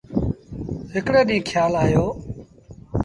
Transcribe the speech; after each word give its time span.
هڪڙي 0.93 1.21
ڏيٚݩهݩ 1.29 1.47
کيآل 1.49 1.73
آيو۔ 1.83 2.05